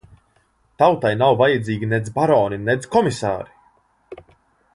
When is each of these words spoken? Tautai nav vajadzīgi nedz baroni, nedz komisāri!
Tautai 0.83 1.11
nav 1.19 1.37
vajadzīgi 1.43 1.91
nedz 1.93 2.11
baroni, 2.17 2.61
nedz 2.71 2.91
komisāri! 2.97 4.27